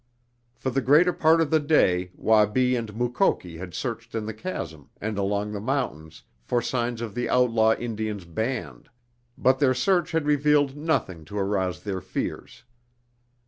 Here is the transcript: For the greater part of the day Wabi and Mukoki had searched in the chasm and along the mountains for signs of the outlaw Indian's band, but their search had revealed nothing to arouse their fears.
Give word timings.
For 0.55 0.71
the 0.71 0.81
greater 0.81 1.13
part 1.13 1.41
of 1.41 1.51
the 1.51 1.59
day 1.59 2.09
Wabi 2.15 2.75
and 2.75 2.95
Mukoki 2.95 3.57
had 3.59 3.75
searched 3.75 4.15
in 4.15 4.25
the 4.25 4.33
chasm 4.33 4.89
and 4.99 5.15
along 5.15 5.51
the 5.51 5.59
mountains 5.61 6.23
for 6.41 6.59
signs 6.59 7.01
of 7.01 7.13
the 7.13 7.29
outlaw 7.29 7.75
Indian's 7.75 8.25
band, 8.25 8.89
but 9.37 9.59
their 9.59 9.75
search 9.75 10.11
had 10.13 10.25
revealed 10.25 10.75
nothing 10.75 11.23
to 11.25 11.37
arouse 11.37 11.83
their 11.83 12.01
fears. 12.01 12.63